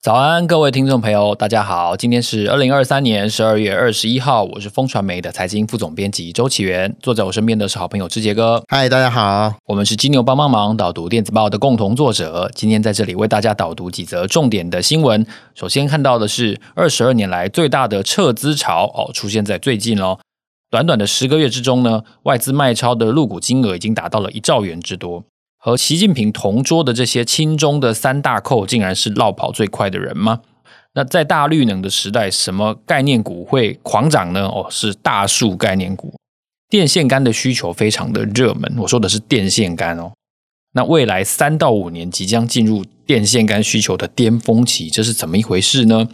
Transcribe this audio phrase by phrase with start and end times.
[0.00, 1.96] 早安，各位听众朋友，大家好。
[1.96, 8.62] 今天是二零二三年十二月二十一号，我是风传媒的财经副总编辑周启源，坐在我身边的是好朋友志杰哥。
[8.68, 15.26] 嗨，大家好，我们是金牛帮帮忙导读电子报的共同作者，今天在这里为大家导读几则重点的新闻。
[15.56, 20.20] 首先看到的是二十二年来最大的撤资潮哦，出现在最近喽。
[20.70, 25.24] 短短的十个月之中呢，外资卖超的入股金额已经达到了一兆元之多。
[25.58, 30.40] 和习近平同桌的这些亲中的三大寇，竟然是落跑最快的人吗？
[30.94, 34.46] 那在大绿能的时代，什么概念股会狂涨呢？
[34.46, 36.14] 哦，是大树概念股。
[36.68, 40.12] 电线杆的需求非常的热门，我说的是电线杆哦。
[40.74, 46.08] 那未来三到五年即将进入电线杆需求的巅峰期，这是怎么一回事呢？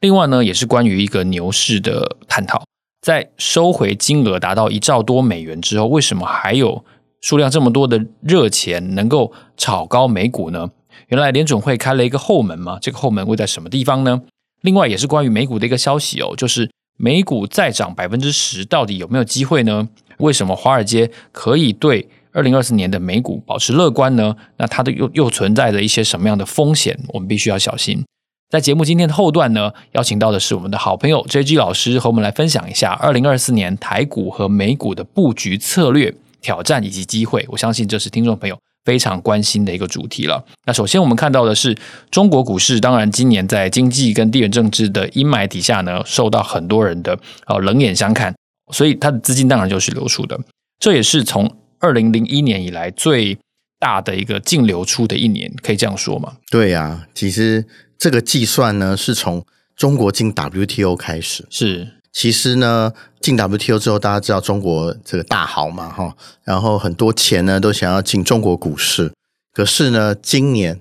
[0.00, 2.62] 另外呢，也是关于一个牛市的探讨。
[3.00, 6.84] 在收回金额达到一兆多美元之后，为什么还有？
[7.20, 10.70] 数量这么多的热钱能够炒高美股呢？
[11.08, 12.78] 原来联准会开了一个后门吗？
[12.80, 14.22] 这个后门会在什么地方呢？
[14.62, 19.88] 另外也是关于美股的一个消息哦，就是美股再涨百分之十，到底有没有机会呢？
[20.18, 24.36] 为什么华尔街可以对二零二四年的美股保持乐观呢？
[24.58, 26.98] 那它的又又存在着一些什么样的风险？
[27.08, 28.04] 我们必须要小心。
[28.50, 36.14] 在节目今天的后段呢，邀请到的是我们的好朋友 JG 老师，和我们来分享一下二零二四年台股和美股的布局策略。
[36.40, 40.44] 挑战以及机会，我相信这是听众朋友非常关心的一个主题了。
[40.66, 41.76] 那首先我们看到的是
[42.10, 48.34] 中国股市，当然今年在经济跟地缘政治的阴霾底下呢，受到很多人的呃冷眼相看，
[48.72, 50.38] 所以它的资金当然就是流出的。
[50.78, 53.38] 这也是从二零零一年以来最
[53.78, 56.36] 大的一个净流出的一年，可以这样说吗？
[56.50, 57.66] 对呀、啊，其实
[57.98, 59.44] 这个计算呢是从
[59.76, 61.99] 中国进 WTO 开始是。
[62.12, 69.12] 其实呢，进 WTO 之后，大家知道中国这个大好嘛，哈，然后很多钱呢都想要进中国股市。
[69.52, 70.80] 可是呢，今年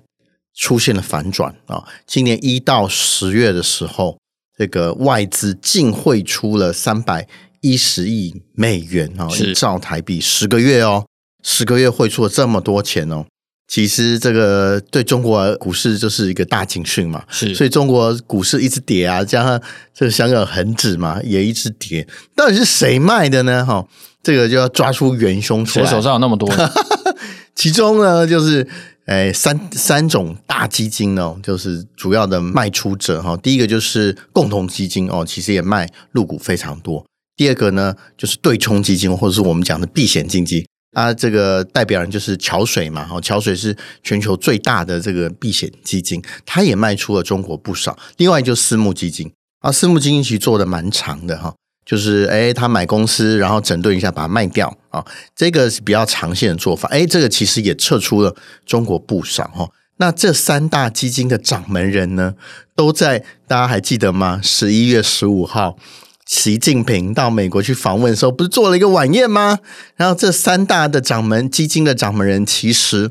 [0.55, 1.87] 出现了反转啊！
[2.05, 4.17] 今年一到十月的时候，
[4.57, 7.27] 这个外资净汇出了三百
[7.61, 11.05] 一十亿美元啊，一兆台币，十个月哦，
[11.43, 13.25] 十个月汇出了这么多钱哦。
[13.69, 19.61] 其实这个对中国股市就是一个大警讯嘛，是，所以中国股市一直跌啊，加上
[19.93, 23.63] 这个香港恒指嘛也一直跌，到底是谁卖的呢？
[23.63, 23.85] 哈，
[24.23, 25.85] 这个就要抓出元凶出来。
[25.85, 26.51] 谁手上有那么多？
[27.53, 28.67] 其中呢，就是
[29.05, 33.37] 诶三三种大基金哦，就是主要的卖出者哈。
[33.37, 37.05] 第一个就是共同基金哦，其实也卖入股非常多。
[37.35, 40.65] 第二个呢，就是对冲基金或者是我们讲的避险基金。
[40.93, 47.97] 啊，这个代表人就是桥水嘛，哈，桥水是全球最大的这个避险基金，它也卖出了中国不少。
[48.17, 51.53] 另外就私募基金啊，私募基金其实做的蛮长的哈，
[51.85, 55.05] 就是诶他买公司，然后整顿一下把它卖掉啊，
[55.35, 56.89] 这个是比较长线的做法。
[56.89, 58.35] 诶这个其实也撤出了
[58.65, 59.69] 中国不少哈。
[59.97, 62.33] 那这三大基金的掌门人呢，
[62.75, 64.39] 都在大家还记得吗？
[64.41, 65.77] 十一月十五号。
[66.29, 69.57] 习近平到美国去访问的时候，不是做了一个晚宴吗？
[69.95, 73.09] 然后这三大的掌门基金的掌门人，其实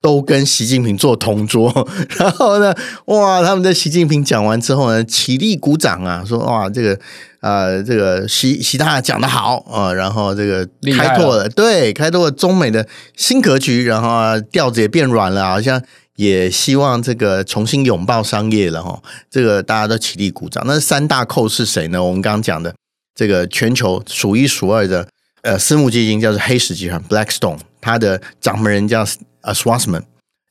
[0.00, 1.86] 都跟习近平坐同桌。
[2.16, 2.74] 然后呢，
[3.04, 6.98] 哇，他们在习近平讲完之后呢，起立鼓掌啊，说哇，这个
[7.40, 10.66] 呃，这个习习大讲的好啊，然后这个
[10.96, 15.82] 开拓了，了对，开拓了中美的新格局，然后啊，调子也变软了，好像。
[16.16, 20.62] 也希望这个重新拥抱商业了哈，这个大家都起立鼓掌。
[20.66, 22.02] 那三大寇是谁呢？
[22.02, 22.74] 我们刚刚讲的
[23.14, 25.08] 这个全球数一数二的
[25.42, 29.06] 呃私募基金叫做黑石集团 （Blackstone），它的掌门人叫
[29.42, 30.02] 呃 Swansman。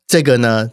[0.08, 0.70] 这个呢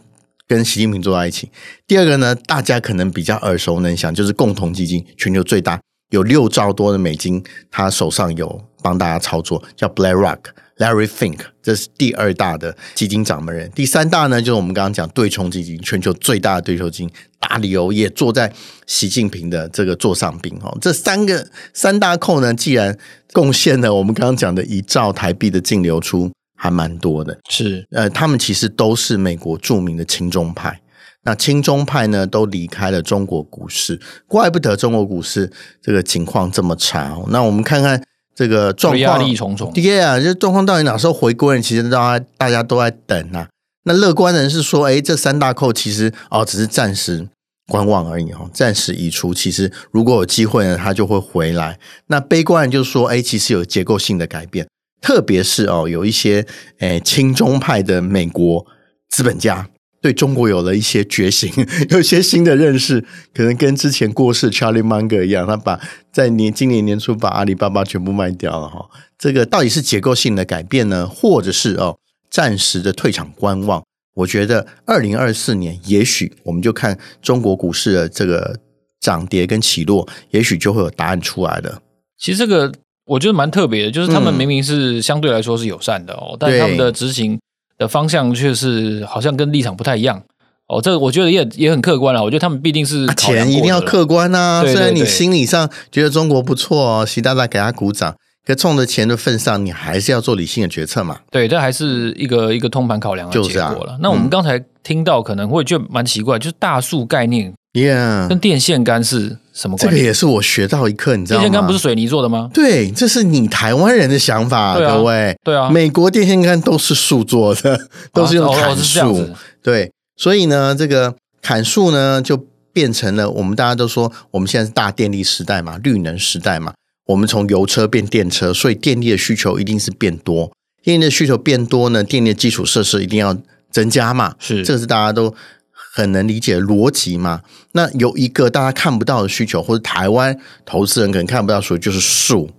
[0.47, 1.49] 跟习近平坐在一起。
[1.87, 5.81] 第二个呢，大家可能比较耳熟能详，就是共同基金，全球最大，
[6.13, 10.39] 有六兆多的美金，他手上有帮大家操作，叫 BlackRock。
[10.77, 13.71] Larry Fink，这是第二大的基金掌门人。
[13.75, 18.51] 第三大呢，就是我们刚刚讲对冲基金，全球最大的对冲基金，大理由也坐在
[18.85, 20.75] 习近平的这个座上宾哦。
[20.81, 22.95] 这三个三大寇呢，既然
[23.31, 27.37] 贡献了我们刚刚讲的一兆台币的净流出，还蛮多的。
[27.49, 30.79] 是，呃，他们其实都是美国著名的亲中派。
[31.23, 37.25] 那亲中派呢，都离开了中国股市，怪不得中国股市这个情况这么差哦。
[37.29, 38.03] 那我们看看。
[38.35, 41.61] 这个状况压力重重，对啊，这状况到底哪时候回归？
[41.61, 43.47] 其实大家大家都在等啊。
[43.83, 47.27] 那乐观人是说，哎，这三大扣其实哦，只是暂时
[47.67, 49.35] 观望而已哦，暂时移出。
[49.35, 51.77] 其实如果有机会呢，它就会回来。
[52.07, 54.67] 那悲观人就是说，哎，其实有结构性的改变。
[54.99, 56.43] 特别是哦，有一些
[56.79, 58.65] 诶亲中派的美国
[59.11, 59.69] 资本家
[60.03, 61.49] 对中国有了一些觉醒，
[61.89, 62.99] 有一些新的认识，
[63.33, 65.79] 可能跟之前过世 Charlie Munger 一样，他把
[66.11, 68.85] 在年今年年初把阿里巴巴全部卖掉了哈。
[69.17, 71.97] 这个到底是结构性的改变呢，或者是哦
[72.29, 73.81] 暂时的退场观望？
[74.15, 78.59] 我觉得二零二四年，也许我们就看中国股市的这个
[78.99, 81.81] 涨跌跟起落，也许就会有答案出来的。
[82.19, 82.69] 其实这个
[83.05, 87.39] 我觉得蛮特别的，就是他们明明是相对来说是友善的哦，嗯、但他们的执行
[87.83, 90.23] 的方向却是好像跟立场不太一样
[90.67, 90.81] 哦。
[90.81, 94.61] 这个我觉得也也很客观了，我觉得他们必定是钱一定要客观啊。
[94.63, 98.15] 虽然你心理上觉得中国不错哦，习大大给他鼓掌。
[98.45, 101.19] 可冲着钱的份上，你还是要做理性的决策嘛？
[101.31, 103.93] 对，这还是一个一个通盘考量的结果了。
[103.93, 109.85] 啊、那我们刚才听到，可能会觉得蛮奇怪，嗯、就是大树概念，Yeah，跟电线杆是什么关系？
[109.85, 111.43] 这个也是我学到一课，你知道吗？
[111.43, 112.49] 电线杆不是水泥做的吗？
[112.53, 115.33] 对，这是你台湾人的想法，啊、各位。
[115.41, 119.29] 对啊，美国电线杆都是树做的，都是用砍树。
[119.61, 122.37] 对，所以呢，这个砍树呢，就
[122.73, 126.73] 变成了我们大家都说，我们现在是大电力时代嘛，绿能时代嘛。
[127.05, 130.51] 我们从油车变电车，所以电力的需求一定是变多。
[130.81, 133.37] 电力的需求变多呢，电力的基础设施一定要
[133.69, 134.35] 增加嘛。
[134.39, 135.35] 是，这是大家都
[135.73, 137.41] 很能理解的逻辑嘛。
[137.73, 142.49] 那有一个大家看不到的需求，或者台湾投资人可能看不到，所以就是树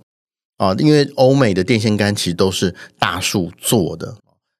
[0.57, 0.75] 啊。
[0.77, 4.15] 因为欧美的电线杆其实都是大树做的，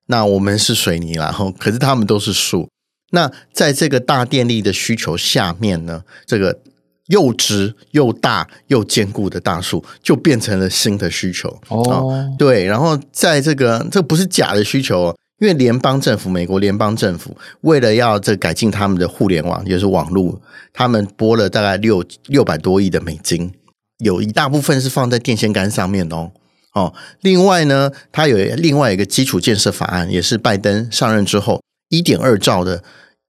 [0.07, 2.67] 那我们是水泥，然后可是他们都是树。
[3.11, 6.59] 那在这个大电力的需求下面呢，这个。
[7.07, 11.81] 又直又大又坚固的大树，就变成了新的需求哦。
[11.81, 20.41] 哦对，然后在这个这不是假的需求哦，因为联邦政府，美国联邦政府为了要这改进他们的互联网，也就是网络，
[20.73, 23.53] 他们拨了大概六六百多亿的美金，
[23.99, 26.31] 有一大部分是放在电线杆上面哦。
[26.73, 32.83] 哦，另外呢，它有另外一个基础建设法案，也是拜登上任之后一点二兆的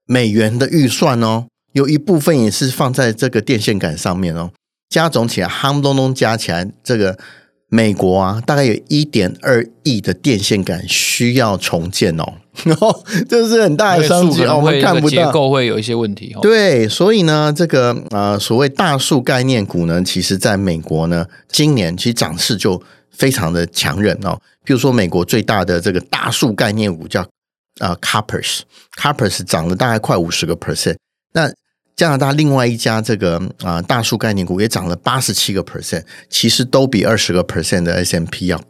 [0.05, 1.45] 美元的预算哦。
[1.73, 4.51] 有一部分也是放在这个电线杆上面哦，
[4.89, 7.17] 加总起来，夯不隆咚加起来，这个
[7.69, 12.33] 美国啊，大概有一点二亿的电线杆需要重建哦，
[12.63, 16.39] 然 后这是很大的商机哦，我们看不到结构会有一些问题哦。
[16.41, 22.81] 对，所以呢，这个呃所谓大树概念股呢，其实在美国呢，今年其实涨势就
[23.11, 24.39] 非常的强韧哦。
[24.63, 27.21] 比如说，美国最大的这个大树概念股叫
[27.79, 30.97] 啊 Carpers，Carpers 涨了大概快五十个 percent，
[31.37, 31.53] 那。
[31.97, 38.61] 加拿大另外一家这个啊、大树概念股也涨了八十七个 percent，其实都比二十个 percent 的 S M P 要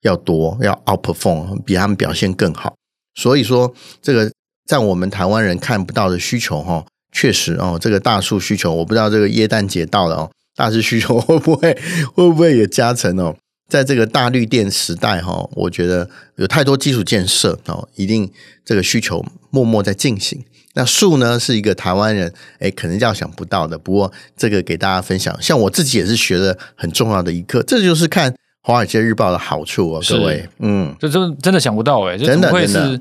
[0.00, 2.74] 要多，要 outperform，比他们表现更好。
[3.14, 3.72] 所以说，
[4.02, 4.32] 这个
[4.66, 11.72] 在我们台湾人看不到的需求哈，确实哦，这个大树需求，我不知道这个耶诞节到了哦，大树需求会不会
[12.14, 13.36] 会不会也加成哦？
[13.72, 18.30] 在这个大绿电时代哈，我觉得有太多基础建设哦，一定
[18.66, 20.44] 这个需求默默在进行。
[20.74, 23.78] 那树呢，是一个台湾人诶可能料想不到的。
[23.78, 27.62] 不过这个给大家分享，像我自己也是学了很重要的一课。
[27.62, 28.30] 这就是看
[28.62, 33.00] 《华尔街日报》的好处哦，各位，嗯，这真真的想不到诶真的会是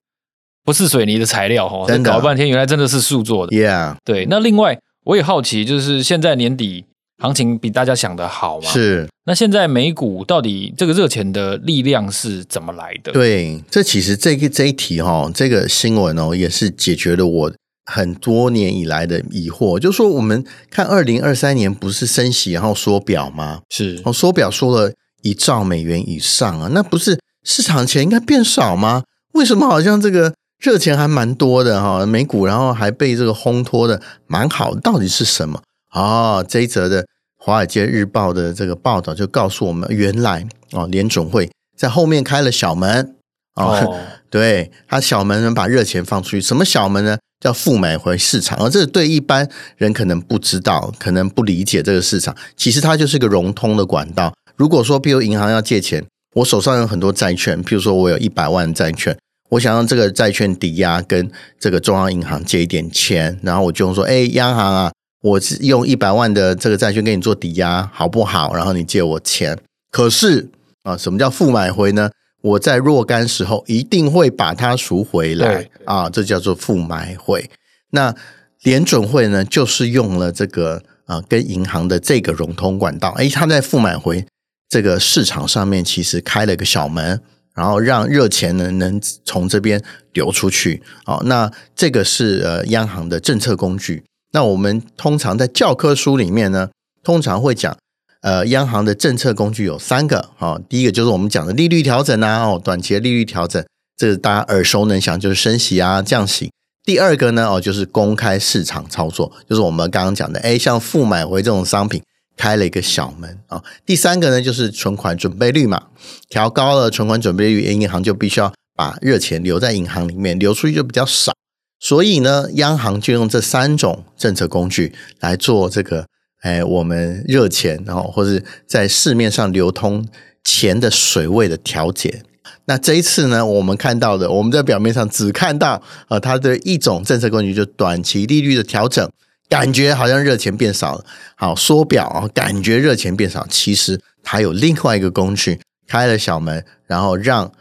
[0.64, 1.86] 不是水泥的材料哈？
[2.02, 3.54] 搞了半天，原来真的是树做的。
[3.54, 4.26] Yeah，对。
[4.30, 6.86] 那另外我也好奇，就是现在年底
[7.22, 8.70] 行情比大家想的好吗？
[8.70, 9.08] 是。
[9.26, 13.12] 那现在美股到底这个热钱的力量是怎么来的？
[13.12, 17.54] 对，这其实这个这一题哈，这个新闻哦，也是解决了我。
[17.84, 23.62] 很多年以来的疑惑，就是说我们看二零二三年不是升息然后缩表吗？
[23.70, 29.04] 是，哦，缩表缩了一兆美元以上啊，那不是市场钱应该变少吗？
[29.34, 32.06] 为什么好像这个热钱还蛮多的哈？
[32.06, 35.62] 美股然后还被这个烘托的蛮好，到底是什么
[35.92, 36.44] 啊？
[36.44, 37.04] 这一则的
[37.38, 43.16] 《华尔街日报》的这个报道就告诉我们，原来哦，联准会在后面开了小门
[43.56, 43.98] 哦，
[44.30, 47.18] 对，他小门能把热钱放出去，什么小门呢？
[47.42, 52.36] 叫负买回市场，而这对一般人可能不知道，可能不理解这个市场。
[52.56, 54.32] 其实它就是个融通的管道。
[54.56, 56.06] 如果说，比如银行要借钱，
[56.36, 59.18] 我手上有很多债券，譬如说我有一百万债券，
[59.50, 69.58] 我想让这个债券抵押跟这个中央银行借一点钱，然后我就说：“哎，央行啊，我是用一百万的这个债券给你做抵押，好不好？”然后你借我钱。
[69.92, 70.50] 可是
[70.84, 72.10] 啊，什么叫负买回呢？
[72.42, 77.48] 我在若干时候一定会把它赎回来啊，这叫做负买回。
[77.92, 78.16] 那
[78.64, 84.26] 联准会呢，就是用了这个啊，跟银行的这个融通管道，诶，它在负买回
[84.70, 87.22] 这个市场上面其实开了个小门，
[87.54, 90.82] 然后让热钱呢能从这边流出去。
[91.04, 94.04] 好，那这个是呃央行的政策工具。
[94.32, 96.70] 那我们通常在教科书里面呢，
[97.04, 97.78] 通常会讲
[98.22, 103.66] 呃，央行的政策工具有三个，哦，第一个就是我们讲的利率调整啊，哦，短期的利率调整，
[103.98, 106.52] 这个大家耳熟能详，就是升息啊、降息。
[106.84, 112.02] 第二个呢，哦，就是公开市场操作，就是我们刚刚讲的，哎，像负买回这种商品
[112.38, 113.64] 开了一个小门啊、哦。
[113.86, 115.88] 第三个呢，就是存款准备率嘛，
[116.30, 121.34] 调高了存款准备率，银行就必须要把热钱留在银行里面，流出去就比较少。
[121.82, 126.06] 所以呢，央行就用这三种政策工具来做这个。
[126.42, 130.04] 哎，我们热钱，然后或者在市面上流通
[130.44, 132.24] 钱的水位的调节。
[132.66, 139.08] 那这一次呢，我们看到的，我们在表面上只看到呃，它的一种政策工具，就短期利率的调整，
[139.48, 141.06] 感觉好像热钱变少了。
[141.36, 147.52] 好，缩表啊，感觉热钱变少，其实它有另外一个工具开了小门，然后让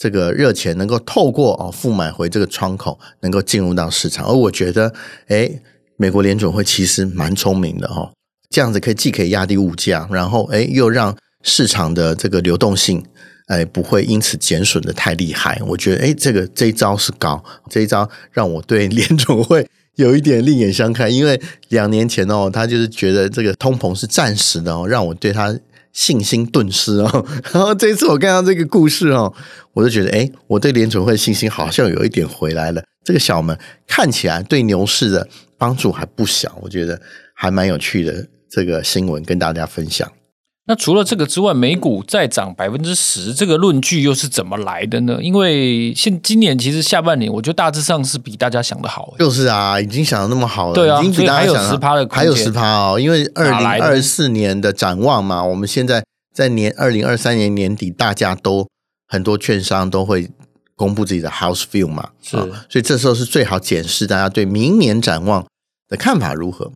[0.00, 4.26] 这个热钱能够透过哦负买回这个窗口，能够进入到市场。
[4.26, 4.94] 而我觉得，
[5.28, 5.60] 哎，
[5.98, 8.10] 美国联准会其实蛮聪明的哈、哦。
[8.48, 13.04] 这样子可以既可以压低物价，然后诶又让市场的这个流动性
[13.48, 15.60] 诶不会因此减损的太厉害。
[15.66, 21.12] 我觉得诶这个这一招是高，这一招让我对联准会有一点另眼相看。
[21.12, 21.38] 因为
[21.68, 25.54] 两年前哦，他就是觉得这个通膨是暂时的哦，让我对他
[25.92, 27.26] 信心顿失哦。
[27.52, 29.32] 然后这一次我看到这个故事哦，
[29.72, 32.82] 我就觉得诶我对联储会信心好像有一点回来了。
[33.04, 37.00] 这个小门看起来对牛市的帮助还不小，我觉得
[37.34, 38.26] 还蛮有趣的。
[38.52, 40.10] 这个新闻跟大家分享。
[40.70, 45.18] 那除了这个之外，美股再涨百分之十，这个论据又是怎么来的呢？
[45.20, 49.12] 因为现今年其实下半年，我觉得大致上是比大家想的好。
[49.18, 53.00] 就是啊，已经想的那么好了，对啊，已经比大家想的还有十趴的，还有十趴哦。
[53.00, 58.68] 因为二零二四年的展望嘛，我们现在在年二零二三年年底，大家都
[59.08, 60.30] 很多券商都会
[60.76, 65.44] 公布自己的 house view 嘛，是，哦，所以这时候是最好检视大家对明年展望
[65.88, 66.70] 的看法如何。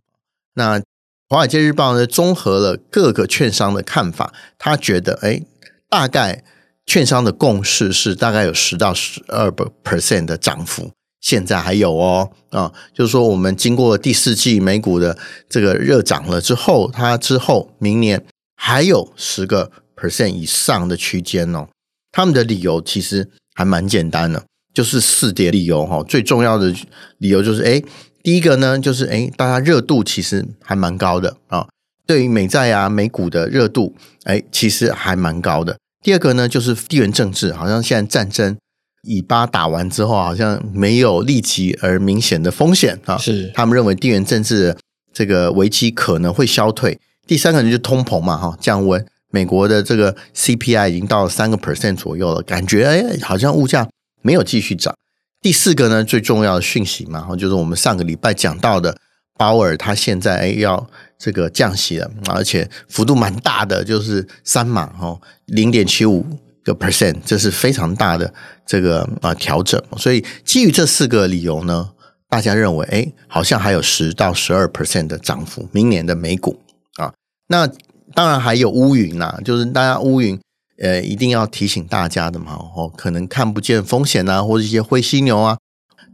[0.55, 0.81] 那
[1.27, 5.41] 华尔街日报呢，综合了各个券商的看法，他觉得，哎，
[5.89, 6.43] 大概
[6.85, 10.91] 券商的共识是大概有十到十二个 percent 的涨幅。
[11.19, 15.17] 现在还有哦，啊，就是说我们经过第四季美股的
[15.49, 18.23] 这个热涨了之后，它之后明年
[18.55, 21.67] 还有十个 percent 以上的区间哦。
[22.11, 26.03] 他们的理由其实还蛮简单的，就是四点理由哈。
[26.03, 26.71] 最重要的
[27.17, 27.81] 理由就是，哎。
[28.25, 31.67] 第一个呢，就是诶，大家热度其实还蛮高的啊。
[32.07, 35.77] 对于美债啊、美股的热度，诶，其实还蛮高的。
[36.03, 38.57] 第二个呢，就是地缘政治，好像现在战争
[39.03, 43.15] 以巴打完之后，好像没有立即而明显的风险啊。
[43.19, 44.77] 是，他们认为地缘政治的
[45.13, 46.99] 这个危机可能会消退。
[47.27, 49.05] 第三个呢，就是通膨嘛，哈，降温。
[49.29, 53.87] 美国的这个 CPI 已经到了三个 percent 左右了，感觉诶，好像物价
[54.23, 54.95] 没有继续涨。
[55.45, 58.97] 第四个呢，最重要的讯息嘛，就是我们上个礼拜讲到的，
[59.37, 66.25] 鲍尔他现在诶要这个降息了，而且幅度蛮大的，就是三码哦，零点七五
[66.63, 68.33] 个 percent，这是非常大的
[68.65, 69.79] 这个啊调整。
[69.97, 71.91] 所以基于这四个理由呢，
[72.27, 76.59] 大家认为诶好像还有十到十二 percent 的涨幅，明年的美股
[76.95, 77.13] 啊，
[77.49, 77.67] 那
[78.15, 80.39] 当然还有乌云呐，就是大家乌云。
[80.77, 85.57] 呃，一定要提醒大家的嘛，哦，可能看不见风险啊，或者一些灰犀牛啊。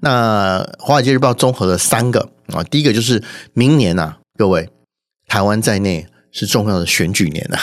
[0.01, 4.69] 那《华尔街日报》综合了三个啊，第一个就是明年呐，各位，
[5.27, 7.57] 台湾在内是重要的选举年呐，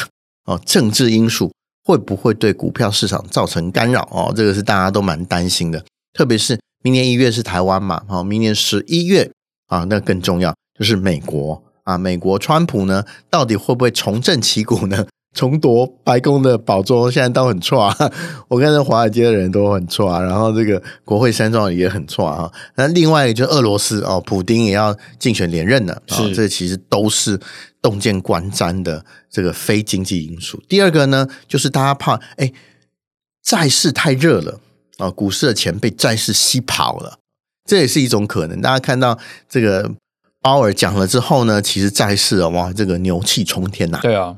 [0.45, 1.53] 哦，政治因素
[1.85, 4.03] 会不会对股票市场造成干扰？
[4.13, 5.85] 哦，这个是大家都蛮担心的。
[6.13, 9.31] 特别是明年一月是台湾嘛，哦，明年十一月
[9.67, 15.07] 啊，那更重要就是美国啊，美国川普呢，到底会不会重振旗鼓呢？
[15.39, 17.97] 重夺白宫的宝座，现在都很错啊！
[18.49, 22.51] 我看这华尔街的人都很错啊，然后这个国会山庄也很错啊。
[22.75, 27.39] 那另外就是俄罗斯哦，普丁也要竞选连任了，是这其实都是
[27.81, 30.61] 洞见观瞻的这个非经济因素。
[30.69, 32.53] 第二个呢，就是大家怕哎，
[33.41, 34.59] 债市太热了
[34.97, 37.19] 啊，股市的钱被债市吸跑了，
[37.65, 38.61] 这也是一种可能。
[38.61, 39.17] 大家看到
[39.49, 39.89] 这个
[40.41, 44.01] 鲍尔讲了之后呢，其实债市啊，哇，这个牛气冲天呐！
[44.03, 44.35] 对啊。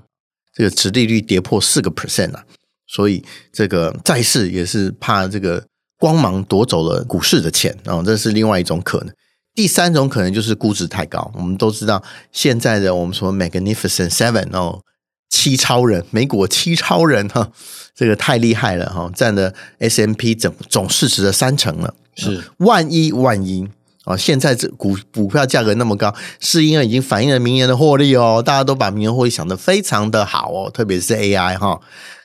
[0.61, 2.45] 这个殖利率跌破四个 percent 啊，
[2.87, 5.64] 所以这个债市也是怕这个
[5.99, 9.14] 光芒夺走了股市的钱啊，这是另外一种可能。
[9.55, 11.33] 第三种可能就是估值太高。
[11.35, 14.83] 我们都知道现在的我们说 Magnificent Seven 哦，
[15.31, 17.50] 七超人，美股七超人哈，
[17.95, 21.95] 这个太厉害了哈，占了 S M P 总总市值的三成了。
[22.17, 23.67] 是，万一万一。
[24.04, 28.42] 啊，现在这股股票价格那么高，是因为已经反映了明年的获利哦。
[28.45, 31.80] 大家都把明年获利想得非常的好哦，特别是 AI 哈。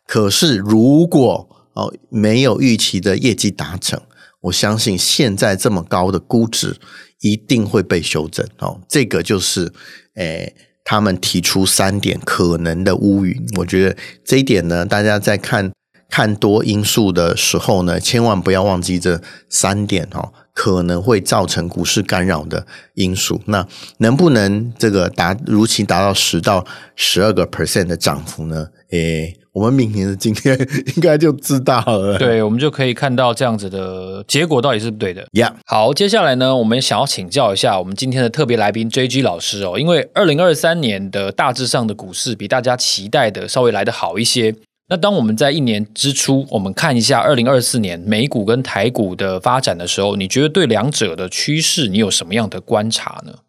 [0.08, 4.00] 可是如果哦没有预期的业绩达成，
[4.42, 6.78] 我相信现在这么高的估值
[7.22, 8.80] 一定会被修正哦。
[8.88, 9.74] 这个就是
[10.16, 10.56] 诶
[10.86, 13.36] 他们提出三点可能的乌云。
[13.58, 15.72] 我觉得这一点呢，大家在看
[16.10, 23.40] 看多因素的时候呢，千万不要忘记这三点哦，可能会造成股市干扰的因素。
[23.46, 23.68] 那
[24.00, 28.70] 能不能这个达如期达到十到十二个 percent 的涨幅呢？
[28.90, 29.38] 诶。
[29.56, 30.54] 我们明年的今天
[30.98, 35.26] 应该就知道了， 对，我们就可以看到这样子的结果到底是不对的。
[35.32, 44.54] Yeah，好，接下来呢，我们想要请教一下我们今天的特别来宾 JG 老师哦，因为二零二三年的大致上的股市比大家期待的稍微来得好一些。
[44.88, 53.40] 那当我们在一年之初，我们看一下二零二四年美股跟台股的发展的时候，你觉得对两者的趋势，你有什么样的观察呢？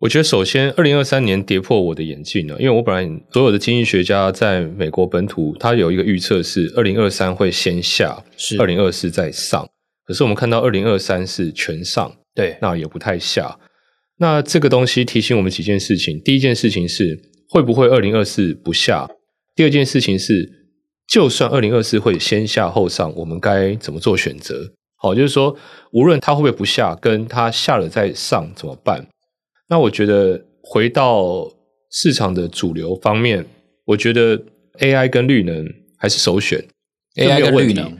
[0.00, 9.66] 我觉得首先，二零二三年跌破我的眼镜了，因为我本来所有的经济学家在美国本土，他有一个预测是二零二三会先下，是二零二四再上。
[10.06, 13.58] 可是我们看到二零二三是全上，对，那也不太下。
[14.18, 17.18] 那这个东西提醒我们几件事情：第一件事情是
[17.48, 19.06] 会不会二零二四不下；
[19.54, 20.68] 第二件事情是，
[21.06, 24.72] 就算二零二四会先下后上，我们该怎么做选择？
[24.96, 25.56] 好，就是说，
[25.92, 29.06] 无论它会不会不下，跟它下了再上怎么办？
[29.68, 31.50] 那我觉得回到
[31.90, 33.44] 市场的主流方面，
[33.84, 34.42] 我觉得
[34.80, 35.66] AI 跟绿能
[35.98, 36.64] 还是首选
[37.16, 37.96] ，AI 跟绿能。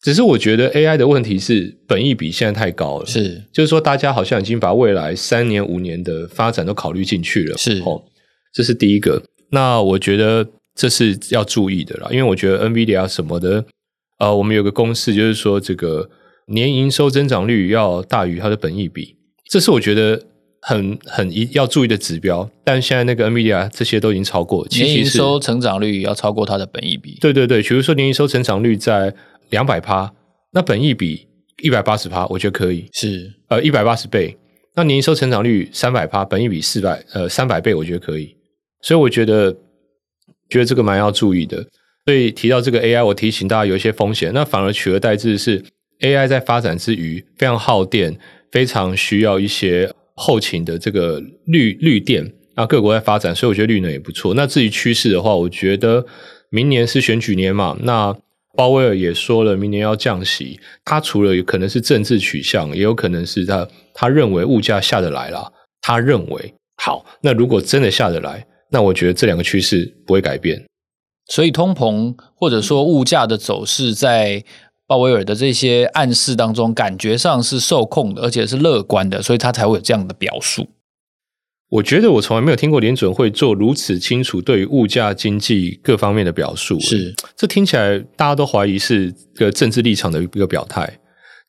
[0.00, 8.04] 只是我觉得 AI 的问题是本益比现在太高了，是，就是说大家好像已经把未来三年五年的发展都考虑进去了，是哦，
[8.52, 9.22] 这是第一个。
[9.50, 13.64] 那我觉得这是要注意的啦，因为我觉得 NVIDIA 什么的，
[14.18, 16.08] 呃，我们有个公式，就是说这个
[16.46, 19.16] 年营收增长率要大于它的本益比，
[19.50, 20.22] 这是我觉得。
[20.60, 27.16] 很很一要注意的指标，但现在那个 NVIDIA 这些都已经超过，年营收成长率要超过它的本益比。
[27.20, 29.14] 对对对，比如说年营收成长率在
[29.50, 30.12] 两百趴，
[30.52, 31.28] 那本益比
[31.62, 32.88] 一百八十趴，我觉得可以。
[32.92, 34.36] 是呃一百八十倍，
[34.74, 38.34] 那年营收成长率三百趴，本益比四百呃三百倍，我觉得可以。
[38.82, 39.56] 所以我觉得
[40.48, 41.66] 觉得这个蛮要注意的。
[42.04, 45.62] 所以提到这个 AI，我提醒大家有一些风险，那反而取而代之是
[46.00, 48.18] AI 在发展之余非常耗电，
[48.50, 49.90] 非常需要一些。
[50.20, 54.34] 后勤的这个绿绿电啊，各国在发展，所以我觉得绿能也不错。
[54.34, 56.04] 那至于趋势的话，我觉得
[56.50, 57.76] 明年是选举年嘛。
[57.82, 58.12] 那
[58.56, 60.58] 鲍威尔也说了，明年要降息。
[60.84, 65.52] 他除了有可能是政治取向，也有可能是他他认为物价下得来了。
[65.80, 70.64] 他认为好，那如果真的下得来，那我觉得这两个趋势不会改变。
[71.26, 74.44] 所以通膨或者说物价的走势在。
[74.88, 80.66] 鲍威尔的这些暗示当中，感觉上是受控的，而且是乐观的，所以他才会有这样的表述。
[81.68, 86.80] 我觉得我从来没有听过联准会做如此清楚对于物价、经济各方面的表述。
[86.80, 90.98] 是，这听起来大家都怀疑是个政治立场的一个表态。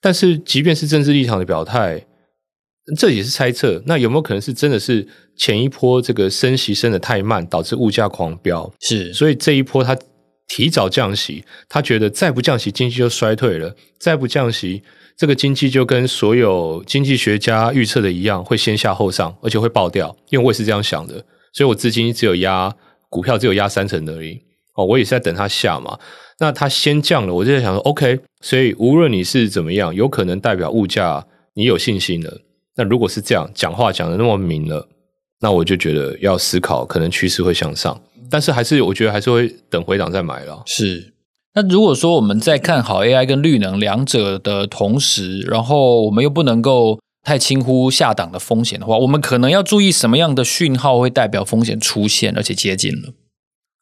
[0.01, 2.05] 但是，即便是政治立场的表态，
[2.95, 3.81] 这也是猜测。
[3.85, 8.71] 那有没有可能是真的是前一波这个升息升的太慢，导致物价狂飙？
[8.79, 9.97] 是，所以这一波它。
[10.51, 14.81] 提早降息，他觉得再不降息，经济就衰退了；再不降息，
[15.15, 20.17] 这个经济就跟所有经济学家预测的一样，会先下后上，而且会爆掉。
[20.31, 21.23] 因为我也是这样想的，
[21.53, 22.75] 所以我资金只有压
[23.09, 24.41] 股票，只有压三成而已。
[24.73, 25.99] 哦，我也是在等它下嘛。
[26.39, 28.19] 那它先降了，我就在想说，OK。
[28.41, 32.41] 所以无论你是怎么样，有可能代表物价你有信心了。
[32.79, 34.87] 那如果是这样，讲话讲的那么明了，
[35.41, 38.01] 那我就觉得要思考，可能趋势会向上。
[38.29, 40.63] 但是还是我觉得还是会等回档再买了。
[40.65, 41.13] 是，
[41.55, 53.09] 那如果说我们在看好 AI 跟绿能两者的同时，然后我们又不能够太轻忽下档的风险的话，我们可能要注意什么样的讯号会代表风险出现而且接近了？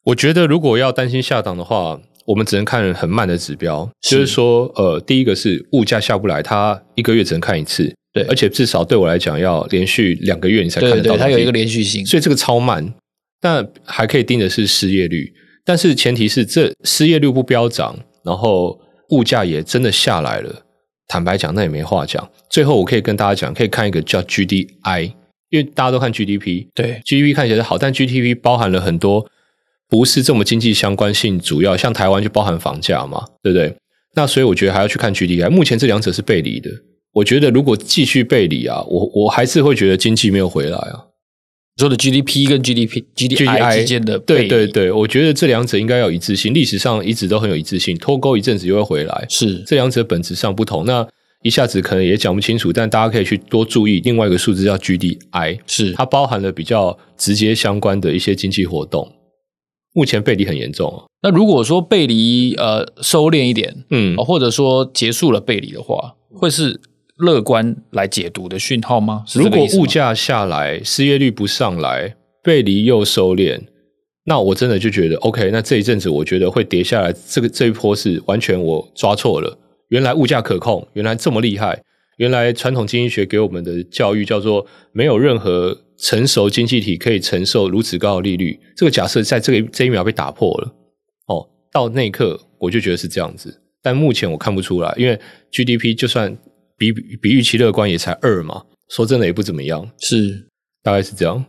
[0.06, 12.94] 我觉得如果要担心下档的话，我们只能看很慢的指标，是就是说，呃，第一个是物价下不来，它一个月只能看一次，对，而且至少对我来讲要连续两个月你才看得到，对，对，它有一个连续性，所以这个超慢。
[13.40, 15.32] 但还可以盯的是失业率，
[15.64, 18.76] 但是前提是这失业率不飙涨，然后
[19.10, 20.62] 物价也真的下来了。
[21.06, 22.28] 坦白讲，那也没话讲。
[22.50, 25.12] 最后我可以跟大家讲，可以看一个叫 GDI，
[25.50, 29.24] 因为大家都看 GDP，对 GDP 看起来好，但 GDP 包含了很多
[29.88, 33.72] 不是这么经济相关性主要，像台湾就包含房价嘛，对不对？
[34.16, 35.48] 那所以我觉得还要去看 GDI。
[35.48, 36.68] 目前这两者是背离的，
[37.14, 41.06] 我觉得如果继续背离啊，我我还是会觉得经济没有回来啊。
[41.76, 50.84] 你说的 GDP 跟 GDP GDI 之间的对对对，我觉得这两者应该要一致性，历史上一直都很有一致性，脱钩一阵子又会回来，是这两者本质上不同。
[50.84, 51.06] 那
[51.42, 59.12] 一下子可能也讲不清楚，但大家可以去多注意另外一个数字叫 GDI，是它包含了比较直接相关的一些经济活动。
[59.94, 61.04] 目前背离很严重啊。
[61.22, 66.80] 那如果说背离呃收敛一点，嗯，或者说结束了背离的话，会是？
[67.18, 69.24] 乐观来解读的讯号吗？
[69.26, 69.44] 是吗？
[69.44, 73.60] 如果物价下来，失业率不上来，背离又收敛，
[74.24, 75.50] 那我真的就觉得 OK。
[75.50, 79.58] 那这一阵子我觉得会跌下来，这个这一波是完全我抓错了。
[79.88, 81.82] 原来物价可控，原来这么厉害。
[82.18, 88.58] 原来传统经济学给我们的教育叫做没有任何成熟经济体可以承受如此高的利率。
[88.76, 90.74] 这个假设在这个这一秒被打破了。
[91.26, 93.62] 哦，到那一刻我就觉得是这样子。
[93.80, 95.18] 但目前我看不出来，因为
[95.52, 96.36] GDP 就算
[96.78, 98.62] 比比预期乐观，也才二嘛。
[98.88, 99.90] 说真的也不怎么样。
[99.98, 100.46] 是，
[100.82, 101.44] 大概是这样。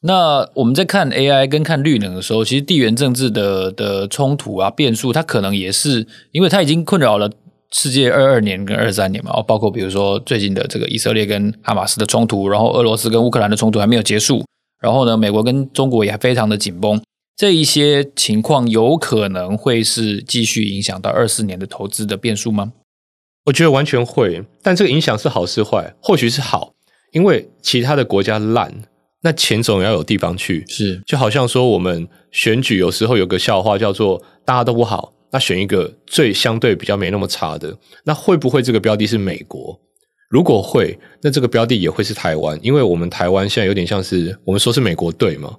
[0.00, 7.30] 那我们在看 AI 跟看绿能的时候，其实地缘政治的的冲突啊变数，它可能也是因为它已经困扰了。
[7.74, 14.44] 世界二二年跟二三年嘛，哦，包括比如说最近的这个以色列跟哈马斯的冲突，然后俄罗斯跟乌克兰的冲突还没有结束，
[14.82, 17.02] 然后呢，美国跟中国也还非常的紧绷，
[17.34, 22.74] 这一些情况有可能会是继续影响到二四年的投资的变数吗？
[23.44, 25.94] 我觉得完全会，但这个影响是好是坏？
[26.00, 26.74] 或许是好，
[27.12, 28.72] 因为其他的国家烂，
[29.22, 35.12] 那钱总要有地方去，是，就好像说我们选举有时候有个笑话叫做大家都不好。
[35.34, 37.74] 那选一个最相对比较没那么差的，
[38.04, 39.80] 那会不会这个标的是美国？
[40.28, 45.56] 如果会，那这个标的也会是台湾，因为我们台湾现在有点像是我们说是美国队嘛，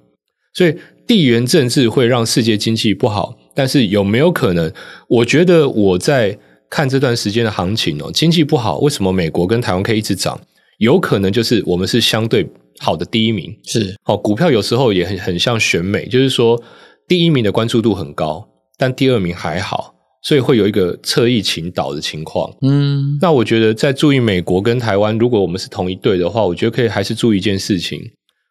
[0.54, 0.76] 所以
[1.08, 3.36] 地缘政治会让世界经济不好。
[3.52, 4.72] 但是有没有可能？
[5.08, 6.38] 我觉得我在
[6.70, 10.40] 看这段时间的行情哦，经济不好，为什么美国跟台湾可以一直涨？
[10.78, 12.44] 有可能就是我们是相对
[12.78, 14.16] 好的第一名，是哦。
[14.16, 16.60] 股票有时候也很很像选美，就是说
[17.06, 18.48] 第一名的关注度很高。
[18.76, 22.52] 但第二名还好，所以会有一个侧翼倾倒的情况。
[22.62, 28.00] 嗯，那我觉得在注意美国跟台湾，如果我们是同一队的话，我觉得可以还是注意一件事情。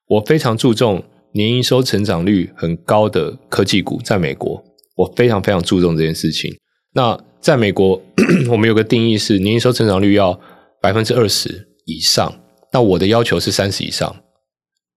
[0.07, 4.63] 我非常注重年营收成长率很高的科技股，在美国，
[4.95, 6.49] 我非常非常注重这件事情。
[6.93, 8.01] 那在美国，
[8.49, 10.39] 我们有个定义是年营收增长率要
[10.81, 12.33] 百分之二十以上，
[12.71, 14.15] 那我的要求是三十以上，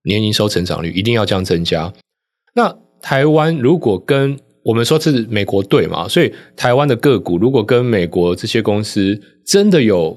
[0.05, 1.93] 年营收成长率一定要这样增加。
[2.55, 10.17] 那台湾如果跟我们说是美国队嘛，所以台湾的个股如果跟美国这些公司真的有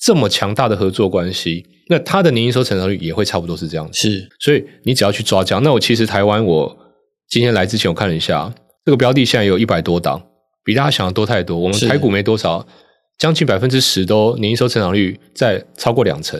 [0.00, 3.92] 这么强大的合作关系，那它的年营收成长率也会差不多是这样子。
[3.92, 5.62] 是，所以你只要去抓这样。
[5.62, 6.78] 那我其实台湾，我
[7.28, 8.50] 今天来之前我看了一下，
[8.86, 10.22] 这个标的现在有一百多档，
[10.68, 11.56] 比大家想的多太多。
[11.56, 12.66] 我们台股没多少，
[13.16, 16.38] 将近百分之十都年营收成长率在超过两成，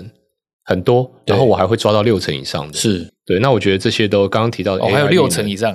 [0.66, 1.10] 很多。
[1.24, 3.38] 然后我还会抓到六成以上的，是对。
[3.38, 5.74] 那我觉得这些都刚刚提到的，哦，还有六成以上。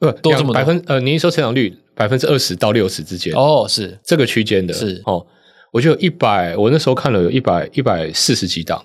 [0.00, 5.24] 呃，多这么百分呃，年营收成长率百分之二十到六十之间哦，是这个区间的，是哦，
[5.72, 8.84] 我就有一百，我那时候看了有一百一百四十几档，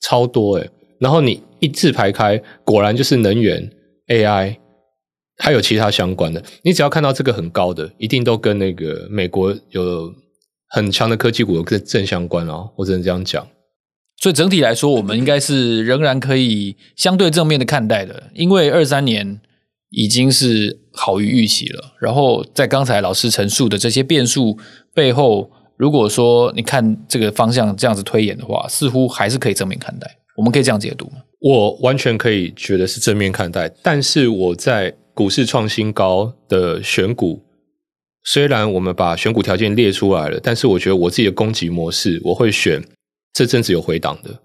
[0.00, 0.70] 超多诶。
[1.00, 3.68] 然后你一字排开，果然就是能源、
[4.06, 4.54] AI，
[5.40, 6.42] 还有其他相关的。
[6.62, 10.14] 你只要看到这个很高的，一定都跟那个美国有
[10.68, 12.70] 很强的科技股有正正相关哦。
[12.76, 13.44] 我只能这样讲。
[14.22, 19.40] 所以整体来说，我们应该是仍然可以相对正面的看待的，因为二三年。
[19.92, 21.96] 已经是好于预期了。
[21.98, 24.56] 然后在刚才老师陈述的这些变数
[24.94, 30.08] 背后，如果说你看这个方向这样子推演的话，似乎还是可以正面看待。
[30.36, 31.14] 我们可以这样解读吗？
[31.40, 33.68] 我完全可以觉得是正面看待。
[33.82, 37.42] 但是我在股市创新高的选股，
[38.24, 42.82] 虽然我们把选股条件列出来了，但是我觉得我自己的攻击模式，我会选
[43.34, 44.40] 这阵子有回档的。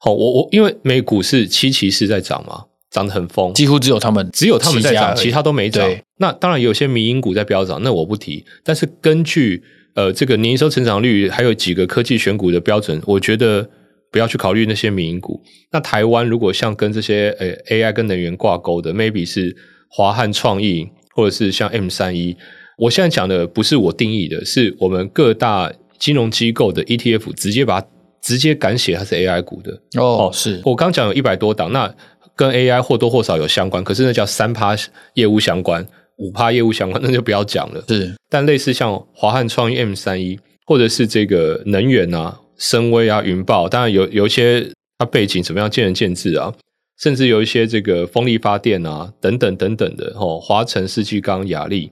[0.00, 2.64] 好，我我因为美股是七骑士在涨嘛。
[2.90, 5.86] 涨得很疯，几乎只有他们，只有他们在涨，其他都没涨。
[6.16, 8.42] 那当然有些民营股在飙涨，那我不提。
[8.64, 9.62] 但是根据
[9.94, 13.68] 呃这个年营收成长率，还有几个科技选股的标准，我觉得
[14.10, 15.42] 不要去考虑那些民营股。
[15.70, 19.56] 那台湾如果像跟这些呃 AI 跟能源挂钩的，maybe 是
[19.92, 22.36] 华汉创意，或者是像 M 三一。
[22.78, 27.86] 我现在讲的不是我定义的，是我们各大金融机构的 ETF 直接把它
[28.22, 29.80] 直接敢写它是 AI 股的。
[30.00, 31.94] 哦，是我刚讲有一百多档那。
[32.34, 34.74] 跟 AI 或多或少有相关，可是那叫三趴
[35.12, 37.84] 业务相关，五趴业务相关， 那就不要讲了。
[37.86, 46.50] 是，但类似像华汉创意 M 三一，或者是这个能源啊、深威啊、云豹，当然有有一些它背景怎么样见仁见智啊，
[46.98, 51.90] 甚至有一些这个风力发电啊等等等等的哦，华晨、世纪钢、雅力，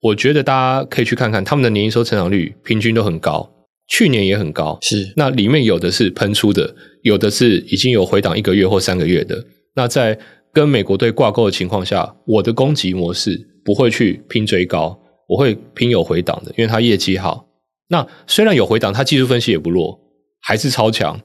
[0.00, 3.50] 我觉得大家可以去看看他们的年营收成长率平均都很高，
[3.88, 4.78] 去年也很高。
[4.82, 6.74] 是，那里面有的是喷出的。
[7.02, 9.42] 有的是已经有回档一个月或三个月的，
[9.74, 10.18] 那在
[10.52, 17.46] 跟美国队挂钩的情况下，我的攻击模式不会去拼追高，我会拼有回档的，因为它业绩好。
[17.88, 19.98] 那虽然有回档，它技术分析也不弱，
[20.42, 21.18] 还是超强。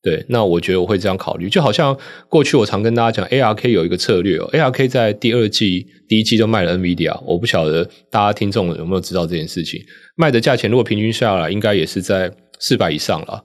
[0.00, 1.96] 对，那我觉得我会这样考虑，就好像
[2.28, 9.82] 过去我常跟大家讲，ARK 有一个策略哦，ARK 在第二季、第一季就卖了 NVIDIA，我不晓得大家听众有没有知道这件事情，
[10.16, 13.44] 卖的价钱如果平均下来，应该也是在四百以上了。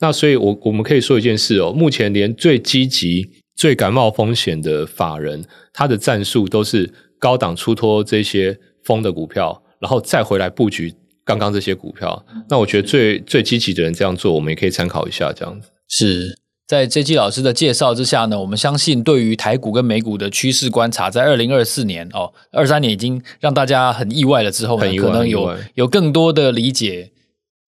[0.00, 10.92] 那所以我，我我们可以说一件事哦，目前连最积极最敢冒风险的法人，他的战术都是高档出脱这些疯的股票，然后再回来布局
[11.24, 12.24] 刚刚这些股票。
[12.48, 15.68] 那我觉得最最积极的人这样做，我们也可以参考一下这样子。
[15.92, 27.10] 是在 JG 老师的介绍之下呢，我们相信对于台股跟美股的趋势观察，在二零二四年哦，二三年已经让大家很意外了之后呢，可能有有更多的理解。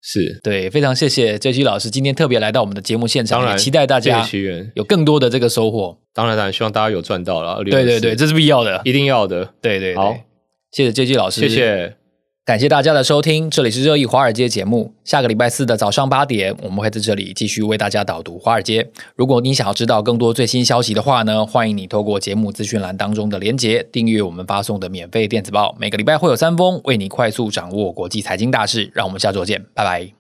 [0.05, 4.29] 是对，非常谢谢 JG 老师今天特别来到我们的节目现场，当然也期待大家
[4.75, 5.97] 有更多的这个收获。
[6.13, 7.63] 当然，当然希望大家有赚到了。
[7.63, 9.55] 对对对，这是必要的，一定要的。
[9.61, 10.17] 对对对，好，
[10.73, 11.97] 谢谢 JG 老师，谢谢。
[12.45, 14.93] 感谢大家的收听，这里是热议华尔街节目。
[15.05, 18.91] 下个礼拜四的早上八点，我们会在这里继续为大家导读华尔街。
[19.15, 25.77] 如果你想要知道更多最新消息的话呢，欢迎你透过节目资讯栏当中的连结，订阅我们发送的免费电子报。
[25.79, 28.91] 每个礼拜会有三封，为你快速掌握国际财经大事。
[28.93, 30.13] 让我们下周见，拜拜。